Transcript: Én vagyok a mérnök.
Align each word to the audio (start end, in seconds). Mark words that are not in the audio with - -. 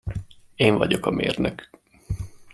Én 0.55 0.77
vagyok 0.77 1.05
a 1.05 1.09
mérnök. 1.11 1.69